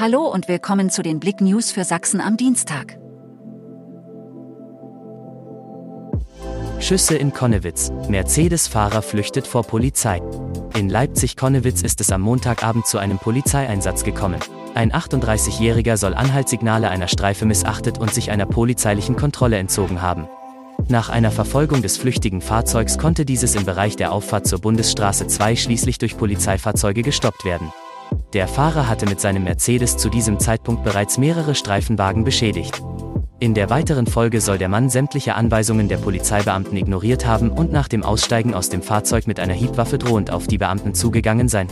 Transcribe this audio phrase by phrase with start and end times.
[0.00, 3.00] Hallo und willkommen zu den Blick News für Sachsen am Dienstag.
[6.78, 7.90] Schüsse in Konnewitz.
[8.08, 10.22] Mercedes-Fahrer flüchtet vor Polizei.
[10.76, 14.38] In Leipzig-Konnewitz ist es am Montagabend zu einem Polizeieinsatz gekommen.
[14.76, 20.28] Ein 38-Jähriger soll Anhaltssignale einer Streife missachtet und sich einer polizeilichen Kontrolle entzogen haben.
[20.86, 25.56] Nach einer Verfolgung des flüchtigen Fahrzeugs konnte dieses im Bereich der Auffahrt zur Bundesstraße 2
[25.56, 27.72] schließlich durch Polizeifahrzeuge gestoppt werden.
[28.34, 32.82] Der Fahrer hatte mit seinem Mercedes zu diesem Zeitpunkt bereits mehrere Streifenwagen beschädigt.
[33.40, 37.88] In der weiteren Folge soll der Mann sämtliche Anweisungen der Polizeibeamten ignoriert haben und nach
[37.88, 41.68] dem Aussteigen aus dem Fahrzeug mit einer Hiebwaffe drohend auf die Beamten zugegangen sein.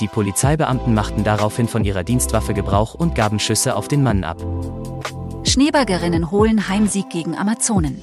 [0.00, 4.38] Die Polizeibeamten machten daraufhin von ihrer Dienstwaffe Gebrauch und gaben Schüsse auf den Mann ab.
[5.44, 8.02] Schneebergerinnen holen Heimsieg gegen Amazonen.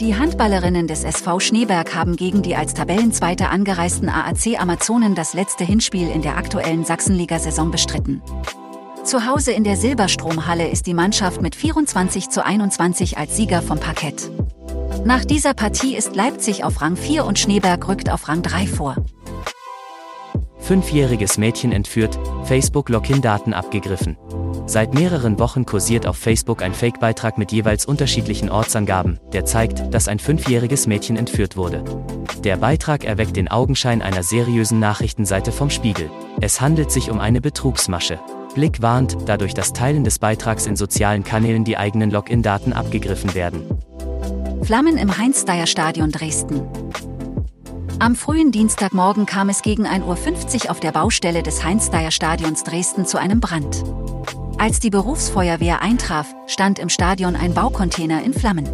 [0.00, 5.62] Die Handballerinnen des SV Schneeberg haben gegen die als Tabellenzweite angereisten AAC Amazonen das letzte
[5.62, 8.20] Hinspiel in der aktuellen Sachsenliga-Saison bestritten.
[9.04, 13.78] Zu Hause in der Silberstromhalle ist die Mannschaft mit 24 zu 21 als Sieger vom
[13.78, 14.32] Parkett.
[15.04, 18.96] Nach dieser Partie ist Leipzig auf Rang 4 und Schneeberg rückt auf Rang 3 vor.
[20.58, 24.16] Fünfjähriges Mädchen entführt, Facebook-Login-Daten abgegriffen.
[24.66, 30.08] Seit mehreren Wochen kursiert auf Facebook ein Fake-Beitrag mit jeweils unterschiedlichen Ortsangaben, der zeigt, dass
[30.08, 31.84] ein fünfjähriges Mädchen entführt wurde.
[32.42, 36.10] Der Beitrag erweckt den Augenschein einer seriösen Nachrichtenseite vom Spiegel.
[36.40, 38.18] Es handelt sich um eine Betrugsmasche.
[38.54, 43.34] Blick warnt, da durch das Teilen des Beitrags in sozialen Kanälen die eigenen Login-Daten abgegriffen
[43.34, 43.64] werden.
[44.62, 46.62] Flammen im Heinz-Dyer-Stadion Dresden.
[47.98, 53.18] Am frühen Dienstagmorgen kam es gegen 1.50 Uhr auf der Baustelle des Heinz-Dyer-Stadions Dresden zu
[53.18, 53.84] einem Brand.
[54.64, 58.66] Als die Berufsfeuerwehr eintraf, stand im Stadion ein Baucontainer in Flammen.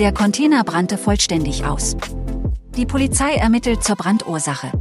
[0.00, 1.96] Der Container brannte vollständig aus.
[2.76, 4.72] Die Polizei ermittelt zur Brandursache.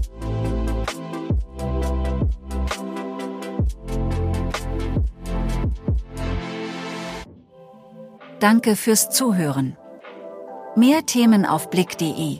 [8.40, 9.78] Danke fürs Zuhören.
[10.76, 12.40] Mehr Themen auf blick.de